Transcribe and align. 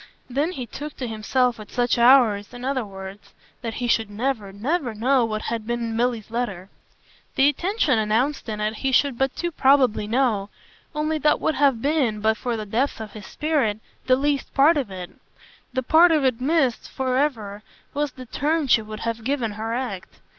Then 0.27 0.53
he 0.53 0.65
took 0.65 0.95
to 0.97 1.07
himself 1.07 1.59
at 1.59 1.69
such 1.69 1.99
hours, 1.99 2.55
in 2.55 2.65
other 2.65 2.83
words, 2.83 3.35
that 3.61 3.75
he 3.75 3.87
should 3.87 4.09
never, 4.09 4.51
never 4.51 4.95
know 4.95 5.25
what 5.25 5.43
had 5.43 5.67
been 5.67 5.79
in 5.79 5.95
Milly's 5.95 6.31
letter. 6.31 6.71
The 7.35 7.49
intention 7.49 7.99
announced 7.99 8.49
in 8.49 8.59
it 8.61 8.77
he 8.77 8.91
should 8.91 9.15
but 9.15 9.35
too 9.35 9.51
probably 9.51 10.07
know; 10.07 10.49
only 10.95 11.19
that 11.19 11.39
would 11.39 11.53
have 11.53 11.83
been, 11.83 12.19
but 12.19 12.35
for 12.35 12.57
the 12.57 12.65
depths 12.65 12.99
of 12.99 13.11
his 13.13 13.27
spirit, 13.27 13.79
the 14.07 14.15
least 14.15 14.51
part 14.55 14.75
of 14.75 14.89
it. 14.89 15.11
The 15.71 15.83
part 15.83 16.11
of 16.11 16.25
it 16.25 16.41
missed 16.41 16.89
for 16.89 17.17
ever 17.17 17.61
was 17.93 18.13
the 18.13 18.25
turn 18.25 18.65
she 18.65 18.81
would 18.81 19.01
have 19.01 19.23
given 19.23 19.51
her 19.51 19.71
act. 19.75 20.15